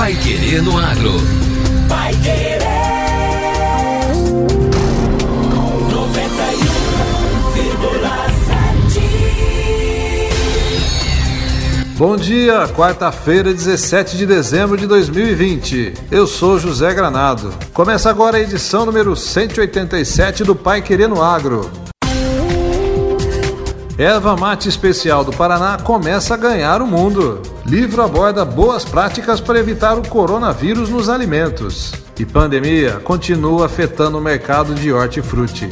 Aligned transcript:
Pai 0.00 0.14
Querer 0.14 0.62
no 0.62 0.78
Agro. 0.78 1.12
Pai 1.86 2.14
Querer. 2.22 2.58
91,7. 11.84 11.98
Bom 11.98 12.16
dia, 12.16 12.66
quarta-feira, 12.68 13.52
17 13.52 14.16
de 14.16 14.24
dezembro 14.24 14.78
de 14.78 14.86
2020. 14.86 15.92
Eu 16.10 16.26
sou 16.26 16.58
José 16.58 16.94
Granado. 16.94 17.52
Começa 17.74 18.08
agora 18.08 18.38
a 18.38 18.40
edição 18.40 18.86
número 18.86 19.14
187 19.14 20.44
do 20.44 20.56
Pai 20.56 20.80
Querer 20.80 21.10
no 21.10 21.22
Agro. 21.22 21.70
Erva 23.98 24.34
mate 24.34 24.66
especial 24.66 25.22
do 25.22 25.30
Paraná 25.30 25.76
começa 25.76 26.32
a 26.32 26.38
ganhar 26.38 26.80
o 26.80 26.86
mundo. 26.86 27.42
Livro 27.66 28.02
aborda 28.02 28.44
boas 28.44 28.84
práticas 28.84 29.40
para 29.40 29.58
evitar 29.58 29.98
o 29.98 30.08
coronavírus 30.08 30.88
nos 30.88 31.08
alimentos. 31.08 31.92
E 32.18 32.24
pandemia 32.24 33.00
continua 33.00 33.66
afetando 33.66 34.18
o 34.18 34.20
mercado 34.20 34.74
de 34.74 34.92
hortifruti. 34.92 35.68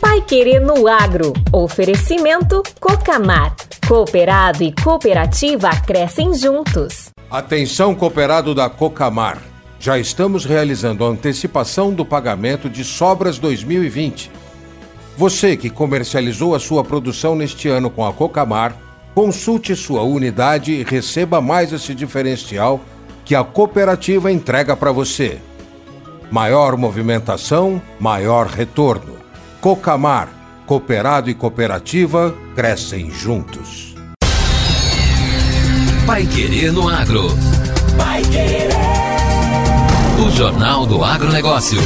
Pai 0.00 0.20
Querer 0.22 0.60
no 0.60 0.86
Agro. 0.86 1.32
Oferecimento 1.52 2.62
Cocamar. 2.80 3.54
Cooperado 3.86 4.62
e 4.62 4.72
cooperativa 4.72 5.70
crescem 5.86 6.34
juntos. 6.34 7.10
Atenção 7.30 7.94
cooperado 7.94 8.54
da 8.54 8.70
Cocamar. 8.70 9.38
Já 9.78 9.98
estamos 9.98 10.44
realizando 10.44 11.04
a 11.04 11.08
antecipação 11.08 11.92
do 11.92 12.04
pagamento 12.04 12.70
de 12.70 12.82
sobras 12.82 13.38
2020 13.38 14.30
você 15.16 15.56
que 15.56 15.70
comercializou 15.70 16.54
a 16.54 16.60
sua 16.60 16.84
produção 16.84 17.34
neste 17.34 17.68
ano 17.68 17.88
com 17.88 18.04
a 18.04 18.12
Cocamar, 18.12 18.76
consulte 19.16 19.74
sua 19.74 20.02
unidade 20.02 20.72
e 20.72 20.84
receba 20.84 21.40
mais 21.40 21.72
esse 21.72 21.94
diferencial 21.94 22.82
que 23.24 23.34
a 23.34 23.42
cooperativa 23.42 24.30
entrega 24.30 24.76
para 24.76 24.92
você. 24.92 25.40
Maior 26.30 26.76
movimentação, 26.76 27.80
maior 27.98 28.46
retorno. 28.46 29.16
Cocamar, 29.58 30.28
cooperado 30.66 31.30
e 31.30 31.34
cooperativa 31.34 32.34
crescem 32.54 33.10
juntos. 33.10 33.94
Pai 36.04 36.26
Querer 36.26 36.70
no 36.70 36.86
Agro. 36.86 37.28
Pai 37.96 38.22
Querer. 38.22 38.68
O 40.26 40.30
Jornal 40.30 40.84
do 40.84 41.02
Agronegócio. 41.02 41.80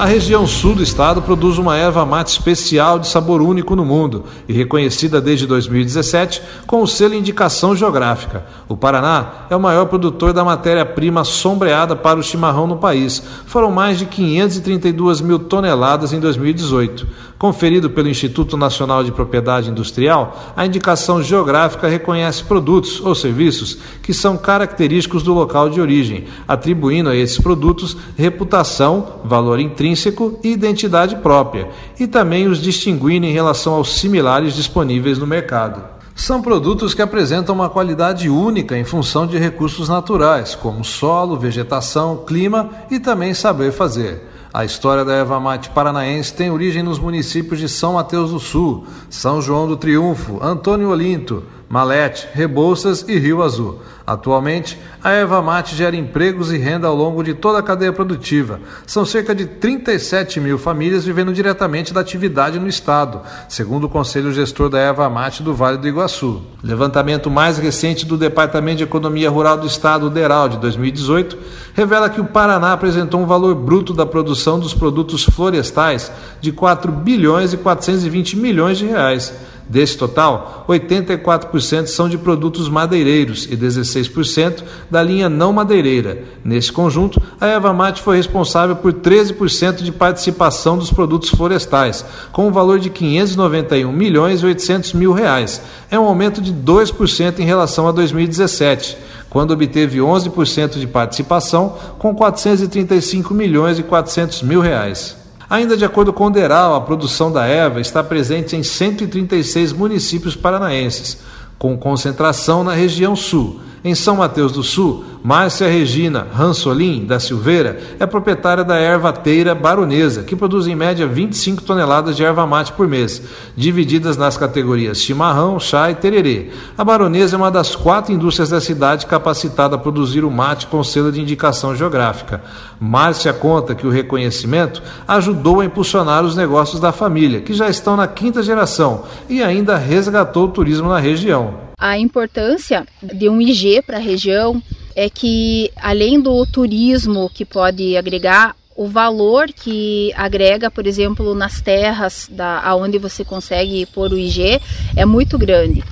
A 0.00 0.06
região 0.06 0.46
sul 0.46 0.74
do 0.74 0.82
estado 0.82 1.20
produz 1.20 1.58
uma 1.58 1.76
erva 1.76 2.06
mate 2.06 2.32
especial 2.32 2.98
de 2.98 3.06
sabor 3.06 3.42
único 3.42 3.76
no 3.76 3.84
mundo 3.84 4.24
e 4.48 4.52
reconhecida 4.54 5.20
desde 5.20 5.46
2017 5.46 6.40
com 6.66 6.80
o 6.80 6.86
selo 6.86 7.12
Indicação 7.12 7.76
Geográfica. 7.76 8.46
O 8.66 8.74
Paraná 8.74 9.44
é 9.50 9.54
o 9.54 9.60
maior 9.60 9.84
produtor 9.84 10.32
da 10.32 10.42
matéria-prima 10.42 11.22
sombreada 11.22 11.94
para 11.94 12.18
o 12.18 12.22
chimarrão 12.22 12.66
no 12.66 12.78
país. 12.78 13.22
Foram 13.44 13.70
mais 13.70 13.98
de 13.98 14.06
532 14.06 15.20
mil 15.20 15.38
toneladas 15.38 16.14
em 16.14 16.18
2018. 16.18 17.06
Conferido 17.40 17.88
pelo 17.88 18.10
Instituto 18.10 18.54
Nacional 18.54 19.02
de 19.02 19.10
Propriedade 19.10 19.70
Industrial, 19.70 20.52
a 20.54 20.66
indicação 20.66 21.22
geográfica 21.22 21.88
reconhece 21.88 22.44
produtos 22.44 23.00
ou 23.00 23.14
serviços 23.14 23.78
que 24.02 24.12
são 24.12 24.36
característicos 24.36 25.22
do 25.22 25.32
local 25.32 25.70
de 25.70 25.80
origem, 25.80 26.26
atribuindo 26.46 27.08
a 27.08 27.16
esses 27.16 27.38
produtos 27.38 27.96
reputação, 28.14 29.20
valor 29.24 29.58
intrínseco 29.58 30.38
e 30.44 30.50
identidade 30.52 31.16
própria, 31.16 31.70
e 31.98 32.06
também 32.06 32.46
os 32.46 32.60
distinguindo 32.60 33.24
em 33.24 33.32
relação 33.32 33.72
aos 33.72 33.96
similares 33.96 34.54
disponíveis 34.54 35.16
no 35.16 35.26
mercado. 35.26 35.82
São 36.14 36.42
produtos 36.42 36.92
que 36.92 37.00
apresentam 37.00 37.54
uma 37.54 37.70
qualidade 37.70 38.28
única 38.28 38.76
em 38.76 38.84
função 38.84 39.26
de 39.26 39.38
recursos 39.38 39.88
naturais, 39.88 40.54
como 40.54 40.84
solo, 40.84 41.38
vegetação, 41.38 42.22
clima 42.26 42.68
e 42.90 43.00
também 43.00 43.32
saber 43.32 43.72
fazer. 43.72 44.28
A 44.52 44.64
história 44.64 45.04
da 45.04 45.14
erva 45.14 45.38
mate 45.38 45.70
paranaense 45.70 46.34
tem 46.34 46.50
origem 46.50 46.82
nos 46.82 46.98
municípios 46.98 47.60
de 47.60 47.68
São 47.68 47.92
Mateus 47.92 48.32
do 48.32 48.40
Sul, 48.40 48.84
São 49.08 49.40
João 49.40 49.68
do 49.68 49.76
Triunfo, 49.76 50.42
Antônio 50.42 50.90
Olinto, 50.90 51.44
Malete, 51.70 52.26
Rebouças 52.32 53.04
e 53.06 53.16
Rio 53.16 53.44
Azul. 53.44 53.78
Atualmente, 54.04 54.76
a 55.04 55.12
erva 55.12 55.40
mate 55.40 55.76
gera 55.76 55.94
empregos 55.94 56.50
e 56.52 56.58
renda 56.58 56.88
ao 56.88 56.96
longo 56.96 57.22
de 57.22 57.32
toda 57.32 57.60
a 57.60 57.62
cadeia 57.62 57.92
produtiva. 57.92 58.58
São 58.84 59.04
cerca 59.04 59.32
de 59.32 59.46
37 59.46 60.40
mil 60.40 60.58
famílias 60.58 61.04
vivendo 61.04 61.32
diretamente 61.32 61.94
da 61.94 62.00
atividade 62.00 62.58
no 62.58 62.66
estado, 62.66 63.20
segundo 63.48 63.84
o 63.84 63.88
Conselho 63.88 64.32
Gestor 64.32 64.68
da 64.68 64.80
Erva 64.80 65.08
Mate 65.08 65.44
do 65.44 65.54
Vale 65.54 65.78
do 65.78 65.86
Iguaçu. 65.86 66.42
Levantamento 66.60 67.30
mais 67.30 67.56
recente 67.56 68.04
do 68.04 68.18
Departamento 68.18 68.78
de 68.78 68.82
Economia 68.82 69.30
Rural 69.30 69.56
do 69.56 69.68
Estado, 69.68 70.10
DERAL, 70.10 70.48
de 70.48 70.58
2018, 70.58 71.38
revela 71.72 72.10
que 72.10 72.20
o 72.20 72.24
Paraná 72.24 72.72
apresentou 72.72 73.20
um 73.20 73.26
valor 73.26 73.54
bruto 73.54 73.94
da 73.94 74.04
produção 74.04 74.58
dos 74.58 74.74
produtos 74.74 75.22
florestais 75.22 76.10
de 76.40 76.50
4 76.50 76.90
bilhões 76.90 77.52
e 77.52 77.56
420 77.56 78.36
milhões 78.36 78.76
de 78.76 78.86
reais 78.86 79.32
Desse 79.70 79.96
total, 79.96 80.64
84% 80.68 81.86
são 81.86 82.08
de 82.08 82.18
produtos 82.18 82.68
madeireiros 82.68 83.44
e 83.48 83.56
16% 83.56 84.64
da 84.90 85.00
linha 85.00 85.28
não 85.28 85.52
madeireira. 85.52 86.24
Nesse 86.44 86.72
conjunto, 86.72 87.22
a 87.40 87.46
Eva 87.46 87.72
Mate 87.72 88.02
foi 88.02 88.16
responsável 88.16 88.74
por 88.74 88.92
13% 88.92 89.84
de 89.84 89.92
participação 89.92 90.76
dos 90.76 90.92
produtos 90.92 91.30
florestais, 91.30 92.04
com 92.32 92.48
um 92.48 92.52
valor 92.52 92.80
de 92.80 92.90
591 92.90 93.92
milhões 93.92 94.42
e 94.42 94.46
800 94.46 94.92
mil 94.94 95.12
reais. 95.12 95.62
É 95.88 95.96
um 95.96 96.04
aumento 96.04 96.42
de 96.42 96.52
2% 96.52 97.38
em 97.38 97.44
relação 97.44 97.86
a 97.86 97.92
2017 97.92 98.98
quando 99.30 99.52
obteve 99.52 99.98
11% 99.98 100.80
de 100.80 100.88
participação, 100.88 101.76
com 102.00 102.12
435 102.12 103.32
milhões 103.32 103.78
e 103.78 103.84
400 103.84 104.42
mil 104.42 104.60
reais. 104.60 105.19
Ainda 105.50 105.76
de 105.76 105.84
acordo 105.84 106.12
com 106.12 106.26
o 106.26 106.30
DERAL, 106.30 106.76
a 106.76 106.80
produção 106.80 107.32
da 107.32 107.44
erva 107.44 107.80
está 107.80 108.04
presente 108.04 108.54
em 108.54 108.62
136 108.62 109.72
municípios 109.72 110.36
paranaenses, 110.36 111.18
com 111.58 111.76
concentração 111.76 112.62
na 112.62 112.72
região 112.72 113.16
sul. 113.16 113.60
Em 113.82 113.94
São 113.94 114.16
Mateus 114.16 114.52
do 114.52 114.62
Sul, 114.62 115.04
Márcia 115.24 115.66
Regina 115.66 116.26
Ransolim 116.34 117.06
da 117.06 117.18
Silveira 117.18 117.80
é 117.98 118.04
proprietária 118.04 118.62
da 118.62 118.78
ervateira 118.78 119.54
baronesa, 119.54 120.22
que 120.22 120.36
produz 120.36 120.66
em 120.66 120.74
média 120.74 121.06
25 121.06 121.62
toneladas 121.62 122.14
de 122.14 122.22
erva 122.22 122.46
mate 122.46 122.72
por 122.72 122.86
mês, 122.86 123.22
divididas 123.56 124.18
nas 124.18 124.36
categorias 124.36 125.00
chimarrão, 125.00 125.58
chá 125.58 125.90
e 125.90 125.94
tererê. 125.94 126.50
A 126.76 126.84
baronesa 126.84 127.36
é 127.36 127.38
uma 127.38 127.50
das 127.50 127.74
quatro 127.74 128.12
indústrias 128.12 128.50
da 128.50 128.60
cidade 128.60 129.06
capacitada 129.06 129.76
a 129.76 129.78
produzir 129.78 130.24
o 130.24 130.30
mate 130.30 130.66
com 130.66 130.84
selo 130.84 131.10
de 131.10 131.20
indicação 131.20 131.74
geográfica. 131.74 132.42
Márcia 132.78 133.32
conta 133.32 133.74
que 133.74 133.86
o 133.86 133.90
reconhecimento 133.90 134.82
ajudou 135.08 135.60
a 135.60 135.64
impulsionar 135.64 136.22
os 136.22 136.36
negócios 136.36 136.80
da 136.80 136.92
família, 136.92 137.40
que 137.40 137.54
já 137.54 137.70
estão 137.70 137.96
na 137.96 138.06
quinta 138.06 138.42
geração, 138.42 139.04
e 139.26 139.42
ainda 139.42 139.78
resgatou 139.78 140.44
o 140.44 140.50
turismo 140.50 140.90
na 140.90 140.98
região. 140.98 141.69
A 141.80 141.96
importância 141.96 142.86
de 143.02 143.26
um 143.26 143.40
IG 143.40 143.80
para 143.80 143.96
a 143.96 144.00
região 144.00 144.62
é 144.94 145.08
que 145.08 145.72
além 145.76 146.20
do 146.20 146.44
turismo 146.44 147.30
que 147.30 147.42
pode 147.42 147.96
agregar, 147.96 148.54
o 148.76 148.86
valor 148.86 149.46
que 149.48 150.12
agrega, 150.14 150.70
por 150.70 150.86
exemplo, 150.86 151.34
nas 151.34 151.62
terras 151.62 152.28
da 152.30 152.60
aonde 152.60 152.98
você 152.98 153.24
consegue 153.24 153.86
pôr 153.86 154.12
o 154.12 154.18
IG 154.18 154.60
é 154.94 155.06
muito 155.06 155.38
grande. 155.38 155.82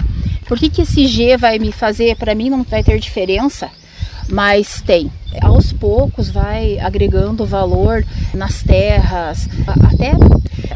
Por 0.46 0.58
que, 0.58 0.68
que 0.68 0.82
esse 0.82 1.00
IG 1.00 1.38
vai 1.38 1.58
me 1.58 1.72
fazer? 1.72 2.16
Para 2.16 2.34
mim 2.34 2.50
não 2.50 2.62
vai 2.64 2.84
ter 2.84 2.98
diferença, 2.98 3.70
mas 4.28 4.82
tem. 4.82 5.10
Aos 5.42 5.72
poucos 5.72 6.30
vai 6.30 6.78
agregando 6.78 7.44
valor 7.44 8.04
nas 8.34 8.62
terras, 8.62 9.48
até 9.66 10.12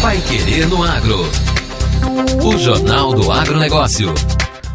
Vai 0.00 0.16
Querer 0.18 0.68
no 0.68 0.82
Agro. 0.82 1.20
O 2.42 2.56
Jornal 2.56 3.12
do 3.12 3.30
Agronegócio. 3.30 4.14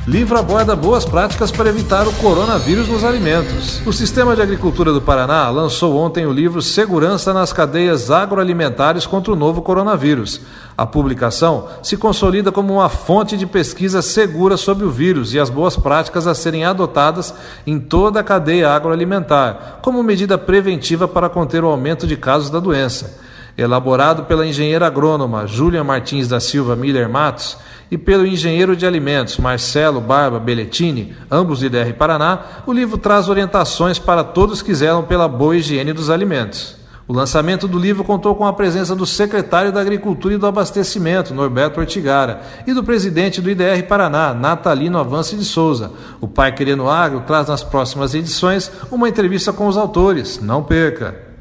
Livro 0.08 0.38
aborda 0.38 0.76
boas 0.76 1.04
práticas 1.04 1.50
para 1.50 1.68
evitar 1.68 2.08
o 2.08 2.14
coronavírus 2.14 2.88
nos 2.88 3.04
alimentos. 3.04 3.82
O 3.88 3.92
Sistema 3.92 4.36
de 4.36 4.42
Agricultura 4.44 4.94
do 4.94 5.02
Paraná 5.02 5.50
lançou 5.50 5.98
ontem 5.98 6.28
o 6.28 6.32
livro 6.32 6.62
Segurança 6.62 7.34
nas 7.34 7.52
Cadeias 7.52 8.12
Agroalimentares 8.12 9.08
contra 9.08 9.34
o 9.34 9.36
Novo 9.36 9.64
Coronavírus. 9.64 10.42
A 10.78 10.86
publicação 10.86 11.68
se 11.82 11.98
consolida 11.98 12.52
como 12.52 12.76
uma 12.76 12.88
fonte 12.88 13.36
de 13.36 13.48
pesquisa 13.48 14.04
segura 14.04 14.58
sobre 14.58 14.86
o 14.86 14.92
vírus 14.92 15.34
e 15.34 15.40
as 15.40 15.50
boas 15.50 15.76
práticas 15.76 16.28
a 16.28 16.36
serem 16.36 16.66
adotadas 16.66 17.34
em 17.66 17.80
toda 17.80 18.20
a 18.20 18.24
cadeia 18.24 18.70
agroalimentar, 18.70 19.80
como 19.82 20.04
medida 20.04 20.38
preventiva 20.38 21.08
para 21.08 21.30
conter 21.30 21.64
o 21.64 21.68
aumento 21.68 22.06
de 22.06 22.16
casos 22.16 22.52
da 22.52 22.60
doença. 22.60 23.26
Elaborado 23.58 24.24
pela 24.24 24.46
engenheira 24.46 24.86
agrônoma 24.86 25.48
Júlia 25.48 25.84
Martins 25.84 26.28
da 26.28 26.40
Silva 26.40 26.76
Miller 26.76 27.10
Matos, 27.10 27.58
e 27.90 27.98
pelo 27.98 28.26
engenheiro 28.26 28.76
de 28.76 28.86
alimentos 28.86 29.38
Marcelo 29.38 30.02
Barba 30.02 30.40
Belletini, 30.40 31.16
ambos 31.30 31.60
de 31.60 31.70
DR 31.70 31.94
Paraná, 31.98 32.40
o 32.66 32.74
livro 32.74 32.98
traz 32.98 33.30
orientações 33.30 34.00
para 34.00 34.24
todos 34.24 34.62
que 34.62 34.74
zelam 34.74 35.04
pela 35.04 35.28
boa 35.28 35.56
higiene 35.56 35.94
dos 35.94 36.10
alimentos. 36.10 36.76
O 37.08 37.14
lançamento 37.14 37.68
do 37.68 37.78
livro 37.78 38.04
contou 38.04 38.34
com 38.34 38.48
a 38.48 38.54
presença 38.54 38.96
do 38.96 39.06
secretário 39.06 39.72
da 39.72 39.80
Agricultura 39.80 40.34
e 40.34 40.38
do 40.40 40.48
Abastecimento, 40.48 41.36
Norberto 41.36 41.80
Ortigara, 41.80 42.42
e 42.66 42.74
do 42.74 42.84
presidente 42.84 43.40
do 43.40 43.50
IDR 43.50 43.84
Paraná, 43.88 44.34
Natalino 44.34 44.98
Avance 44.98 45.36
de 45.36 45.46
Souza. 45.46 45.92
O 46.20 46.28
Pai 46.28 46.52
Querendo 46.52 46.90
Agro 46.90 47.22
traz 47.22 47.48
nas 47.48 47.64
próximas 47.64 48.16
edições 48.16 48.72
uma 48.92 49.08
entrevista 49.08 49.54
com 49.54 49.68
os 49.68 49.78
autores. 49.78 50.40
Não 50.42 50.64
perca! 50.64 51.35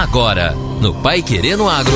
Agora, 0.00 0.54
no 0.80 0.94
Pai 0.94 1.20
Querendo 1.20 1.68
Agro. 1.68 1.92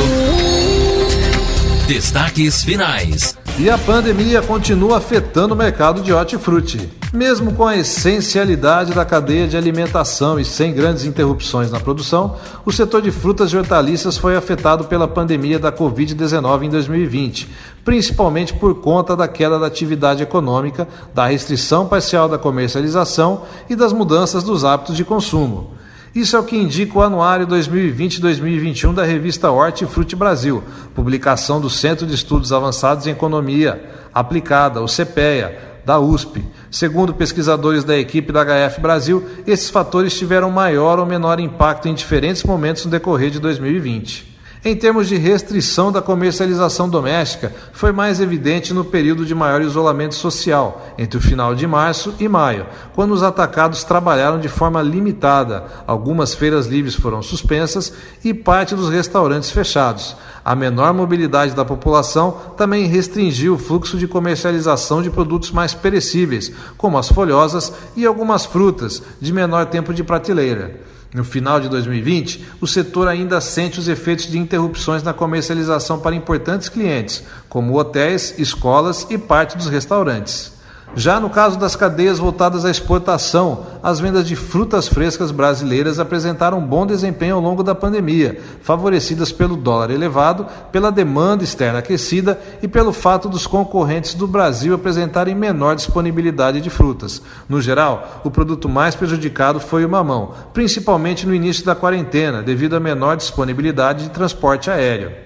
Destaques 1.87 2.62
finais. 2.62 3.35
E 3.59 3.71
a 3.71 3.79
pandemia 3.79 4.43
continua 4.43 4.99
afetando 4.99 5.55
o 5.55 5.56
mercado 5.56 6.03
de 6.03 6.12
hortifruti. 6.12 6.87
Mesmo 7.15 7.55
com 7.55 7.67
a 7.67 7.79
essencialidade 7.79 8.93
da 8.93 9.06
cadeia 9.06 9.49
de 9.49 9.56
alimentação 9.56 10.39
e 10.39 10.45
sem 10.45 10.75
grandes 10.75 11.06
interrupções 11.06 11.71
na 11.71 11.81
produção, 11.81 12.37
o 12.67 12.71
setor 12.71 13.01
de 13.01 13.11
frutas 13.11 13.51
e 13.53 13.56
hortaliças 13.56 14.19
foi 14.19 14.37
afetado 14.37 14.85
pela 14.85 15.09
pandemia 15.09 15.59
da 15.59 15.73
Covid-19 15.73 16.65
em 16.65 16.69
2020, 16.69 17.49
principalmente 17.87 18.53
por 18.53 18.83
conta 18.83 19.17
da 19.17 19.27
queda 19.27 19.59
da 19.59 19.67
atividade 19.67 20.23
econômica, 20.23 20.87
da 21.15 21.25
restrição 21.25 21.87
parcial 21.87 22.29
da 22.29 22.37
comercialização 22.37 23.45
e 23.71 23.75
das 23.75 23.95
mudanças 23.95 24.45
dos 24.45 24.62
hábitos 24.62 24.95
de 24.95 25.06
consumo. 25.06 25.83
Isso 26.14 26.37
é 26.37 26.38
o 26.38 26.44
que 26.44 26.56
indica 26.56 26.96
o 26.96 27.02
Anuário 27.02 27.44
2020-2021 27.49 28.94
da 28.94 29.02
revista 29.02 29.50
Hortifruti 29.50 30.14
Brasil, 30.14 30.62
publicação 30.94 31.61
do 31.61 31.69
Centro 31.69 32.06
de 32.06 32.14
Estudos 32.14 32.52
Avançados 32.52 33.08
em 33.08 33.11
Economia 33.11 33.84
Aplicada, 34.14 34.81
o 34.81 34.87
CPEA, 34.87 35.81
da 35.84 35.99
USP. 35.99 36.44
Segundo 36.70 37.12
pesquisadores 37.12 37.82
da 37.82 37.99
equipe 37.99 38.32
da 38.32 38.44
HF 38.44 38.81
Brasil, 38.81 39.28
esses 39.44 39.69
fatores 39.70 40.16
tiveram 40.16 40.50
maior 40.52 41.00
ou 41.00 41.05
menor 41.05 41.40
impacto 41.40 41.88
em 41.88 41.94
diferentes 41.94 42.44
momentos 42.44 42.84
no 42.84 42.93
decorrer 42.93 43.31
de 43.31 43.40
2020. 43.40 44.33
Em 44.66 44.75
termos 44.75 45.08
de 45.08 45.16
restrição 45.16 45.93
da 45.93 46.00
comercialização 46.00 46.88
doméstica, 46.88 47.52
foi 47.75 47.93
mais 47.93 48.19
evidente 48.19 48.72
no 48.72 48.82
período 48.82 49.26
de 49.26 49.34
maior 49.34 49.61
isolamento 49.61 50.14
social, 50.14 50.87
entre 50.96 51.19
o 51.19 51.20
final 51.20 51.55
de 51.55 51.66
março 51.66 52.14
e 52.19 52.26
maio, 52.26 52.64
quando 52.94 53.12
os 53.12 53.22
atacados 53.22 53.84
trabalharam 53.84 54.40
de 54.40 54.49
forma 54.49 54.81
limitada, 54.81 55.66
algumas 55.87 56.32
feiras 56.32 56.66
livres 56.66 56.94
foram 56.94 57.22
suspensas 57.22 57.93
e 58.25 58.32
parte 58.32 58.75
dos 58.75 58.88
restaurantes 58.88 59.50
fechados. 59.50 60.16
A 60.43 60.55
menor 60.56 60.94
mobilidade 60.94 61.55
da 61.55 61.64
população 61.64 62.32
também 62.56 62.87
restringiu 62.87 63.56
o 63.56 63.58
fluxo 63.58 63.99
de 63.99 64.08
comercialização 64.08 65.02
de 65.02 65.10
produtos 65.10 65.50
mais 65.50 65.75
perecíveis, 65.75 66.50
como 66.78 66.96
as 66.96 67.10
folhosas 67.10 67.70
e 67.94 68.06
algumas 68.06 68.46
frutas, 68.46 69.02
de 69.20 69.31
menor 69.31 69.67
tempo 69.67 69.93
de 69.93 70.02
prateleira. 70.02 70.94
No 71.14 71.22
final 71.22 71.61
de 71.61 71.69
2020, 71.69 72.44
o 72.61 72.66
setor 72.66 73.06
ainda 73.06 73.40
sente 73.40 73.79
os 73.79 73.86
efeitos 73.86 74.27
de 74.27 74.36
interrupções 74.36 75.00
na 75.00 75.15
comercialização 75.15 76.00
para 76.00 76.17
importantes 76.17 76.69
clientes, 76.69 77.22
como 77.48 77.79
hotéis, 77.79 78.34
escolas 78.36 79.06
e 79.08 79.17
parte 79.17 79.56
dos 79.56 79.69
restaurantes. 79.69 80.54
Já 80.96 81.19
no 81.19 81.29
caso 81.29 81.58
das 81.58 81.74
cadeias 81.74 82.20
voltadas 82.20 82.65
à 82.65 82.70
exportação, 82.70 83.67
as 83.82 83.98
vendas 83.98 84.27
de 84.27 84.36
frutas 84.36 84.86
frescas 84.86 85.32
brasileiras 85.32 85.98
apresentaram 85.98 86.58
um 86.58 86.67
bom 86.67 86.86
desempenho 86.86 87.34
ao 87.34 87.41
longo 87.41 87.65
da 87.65 87.74
pandemia, 87.74 88.41
favorecidas 88.63 89.32
pelo 89.32 89.56
dólar 89.56 89.91
elevado, 89.91 90.46
pela 90.70 90.93
demanda 90.93 91.43
externa 91.43 91.81
aquecida 91.81 92.41
e 92.63 92.69
pelo 92.69 92.93
fato 92.93 93.29
dos 93.29 93.44
concorrentes 93.44 94.15
do 94.15 94.29
Brasil 94.29 94.72
apresentarem 94.72 95.34
menor 95.34 95.74
disponibilidade 95.74 96.60
de 96.60 96.70
frutas. 96.70 97.20
No 97.48 97.60
geral, 97.60 98.20
o 98.22 98.31
produto 98.31 98.69
mais 98.69 98.94
prejudicado 98.94 99.58
foi 99.58 99.84
o 99.84 99.89
mamão, 99.89 100.32
principalmente 100.53 101.27
no 101.27 101.34
início 101.34 101.65
da 101.65 101.74
quarentena, 101.74 102.41
devido 102.41 102.77
à 102.77 102.81
menor 102.81 103.17
disponibilidade 103.17 104.05
de 104.05 104.10
transporte 104.10 104.70
aéreo. 104.70 105.23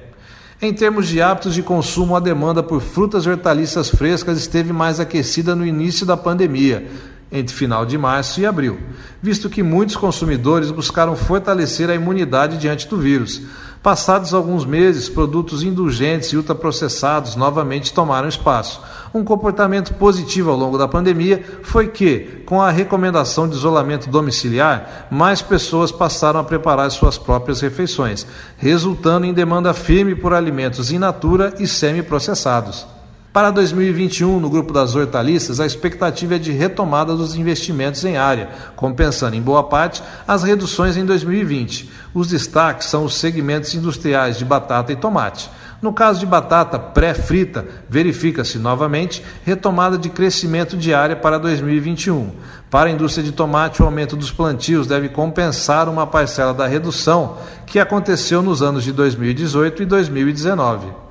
Em 0.61 0.73
termos 0.73 1.07
de 1.07 1.23
hábitos 1.23 1.55
de 1.55 1.63
consumo, 1.63 2.17
a 2.17 2.21
demanda 2.21 2.65
por 2.65 2.81
frutas 2.81 3.25
e 3.25 3.31
hortaliças 3.31 3.89
frescas 3.89 4.39
esteve 4.39 4.73
mais 4.73 4.99
aquecida 4.99 5.55
no 5.55 5.65
início 5.65 6.05
da 6.05 6.17
pandemia, 6.17 6.85
entre 7.31 7.55
final 7.55 7.85
de 7.85 7.99
março 7.99 8.41
e 8.41 8.47
abril, 8.47 8.79
visto 9.23 9.51
que 9.51 9.63
muitos 9.63 9.97
consumidores 9.97 10.71
buscaram 10.71 11.15
fortalecer 11.15 11.91
a 11.91 11.95
imunidade 11.95 12.57
diante 12.57 12.89
do 12.89 12.97
vírus. 12.97 13.43
Passados 13.83 14.35
alguns 14.35 14.65
meses, 14.65 15.09
produtos 15.09 15.63
indulgentes 15.63 16.31
e 16.31 16.37
ultraprocessados 16.37 17.37
novamente 17.37 17.93
tomaram 17.93 18.29
espaço. 18.29 18.83
Um 19.15 19.23
comportamento 19.23 19.95
positivo 19.95 20.51
ao 20.51 20.57
longo 20.57 20.77
da 20.77 20.89
pandemia 20.89 21.43
foi 21.63 21.87
que, 21.87 22.43
com 22.45 22.61
a 22.61 22.71
recomendação 22.71 23.49
de 23.49 23.57
isolamento 23.57 24.11
domiciliar, 24.11 25.07
mais 25.11 25.41
pessoas 25.41 25.93
passaram 25.93 26.41
a 26.41 26.45
preparar 26.45 26.91
suas 26.91 27.17
próprias 27.17 27.61
refeições, 27.61 28.27
resultando 28.57 29.27
em 29.27 29.33
demanda 29.33 29.73
firme 29.73 30.15
por 30.15 30.35
alimentos 30.35 30.91
in 30.91 30.99
natura 30.99 31.55
e 31.59 31.67
semi-processados. 31.67 32.98
Para 33.39 33.53
2021, 33.53 34.41
no 34.41 34.51
grupo 34.51 34.73
das 34.73 34.97
hortaliças, 34.97 35.61
a 35.61 35.65
expectativa 35.65 36.35
é 36.35 36.39
de 36.41 36.51
retomada 36.51 37.15
dos 37.15 37.37
investimentos 37.37 38.05
em 38.05 38.17
área, 38.17 38.49
compensando 38.75 39.37
em 39.37 39.41
boa 39.41 39.63
parte 39.63 40.03
as 40.27 40.43
reduções 40.43 40.97
em 40.97 41.05
2020. 41.05 41.89
Os 42.13 42.27
destaques 42.27 42.89
são 42.89 43.05
os 43.05 43.15
segmentos 43.15 43.73
industriais 43.77 44.39
de 44.39 44.45
batata 44.45 44.93
e 44.93 44.97
tomate. 44.97 45.49
No 45.81 45.93
caso 45.93 46.19
de 46.19 46.27
batata 46.27 46.81
pré-frita, 46.81 47.65
verifica-se 47.89 48.59
novamente 48.59 49.23
retomada 49.45 49.97
de 49.97 50.09
crescimento 50.09 50.77
de 50.77 50.93
área 50.93 51.15
para 51.15 51.39
2021. 51.39 52.33
Para 52.69 52.89
a 52.89 52.93
indústria 52.93 53.23
de 53.23 53.31
tomate, 53.31 53.81
o 53.81 53.85
aumento 53.85 54.17
dos 54.17 54.33
plantios 54.33 54.89
deve 54.89 55.11
compensar 55.11 55.89
uma 55.89 56.09
parcela 56.09 56.53
da 56.53 56.67
redução 56.67 57.37
que 57.65 57.79
aconteceu 57.79 58.43
nos 58.43 58.63
anos 58.63 58.83
de 58.83 58.91
2018 58.91 59.85
e 59.85 59.87
2019. 59.87 61.08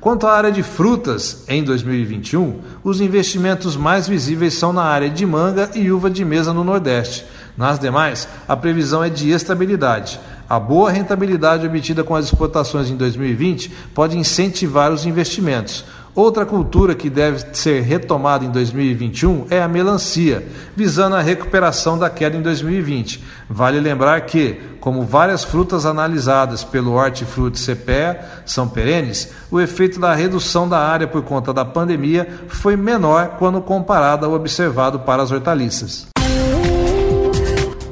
Quanto 0.00 0.26
à 0.26 0.32
área 0.32 0.50
de 0.50 0.62
frutas, 0.62 1.44
em 1.46 1.62
2021, 1.62 2.58
os 2.82 3.02
investimentos 3.02 3.76
mais 3.76 4.08
visíveis 4.08 4.54
são 4.54 4.72
na 4.72 4.82
área 4.82 5.10
de 5.10 5.26
manga 5.26 5.70
e 5.74 5.92
uva 5.92 6.08
de 6.08 6.24
mesa 6.24 6.54
no 6.54 6.64
Nordeste. 6.64 7.26
Nas 7.54 7.78
demais, 7.78 8.26
a 8.48 8.56
previsão 8.56 9.04
é 9.04 9.10
de 9.10 9.30
estabilidade. 9.30 10.18
A 10.48 10.58
boa 10.58 10.90
rentabilidade 10.90 11.66
obtida 11.66 12.02
com 12.02 12.16
as 12.16 12.24
exportações 12.24 12.88
em 12.88 12.96
2020 12.96 13.70
pode 13.94 14.16
incentivar 14.16 14.90
os 14.90 15.04
investimentos. 15.04 15.84
Outra 16.14 16.44
cultura 16.44 16.94
que 16.94 17.08
deve 17.08 17.44
ser 17.52 17.82
retomada 17.82 18.44
em 18.44 18.50
2021 18.50 19.46
é 19.48 19.62
a 19.62 19.68
melancia, 19.68 20.44
visando 20.74 21.14
a 21.14 21.20
recuperação 21.20 21.96
da 21.96 22.10
queda 22.10 22.36
em 22.36 22.42
2020. 22.42 23.22
Vale 23.48 23.78
lembrar 23.78 24.20
que, 24.22 24.60
como 24.80 25.04
várias 25.04 25.44
frutas 25.44 25.86
analisadas 25.86 26.64
pelo 26.64 26.94
Hortifruti 26.94 27.60
CPEA 27.60 28.42
são 28.44 28.68
perenes, 28.68 29.32
o 29.52 29.60
efeito 29.60 30.00
da 30.00 30.12
redução 30.12 30.68
da 30.68 30.78
área 30.78 31.06
por 31.06 31.22
conta 31.22 31.52
da 31.52 31.64
pandemia 31.64 32.28
foi 32.48 32.76
menor 32.76 33.36
quando 33.38 33.62
comparado 33.62 34.26
ao 34.26 34.32
observado 34.32 34.98
para 35.00 35.22
as 35.22 35.30
hortaliças. 35.30 36.09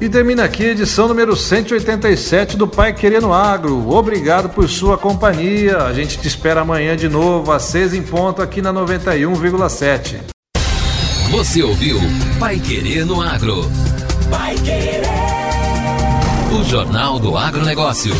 E 0.01 0.07
termina 0.07 0.45
aqui 0.45 0.63
a 0.63 0.71
edição 0.71 1.09
número 1.09 1.35
187 1.35 2.55
do 2.55 2.65
Pai 2.65 2.93
Querendo 2.93 3.33
Agro. 3.33 3.89
Obrigado 3.89 4.47
por 4.47 4.69
sua 4.69 4.97
companhia. 4.97 5.83
A 5.83 5.91
gente 5.91 6.17
te 6.17 6.25
espera 6.25 6.61
amanhã 6.61 6.95
de 6.95 7.09
novo, 7.09 7.51
às 7.51 7.63
6 7.63 7.93
em 7.93 8.01
ponto, 8.01 8.41
aqui 8.41 8.61
na 8.61 8.71
91,7. 8.71 10.21
Você 11.31 11.61
ouviu 11.61 11.99
Pai 12.39 12.57
Querendo 12.59 13.21
Agro. 13.21 13.69
Pai 14.31 14.55
Querer. 14.55 15.01
O 16.57 16.63
Jornal 16.63 17.19
do 17.19 17.37
Agronegócio. 17.37 18.13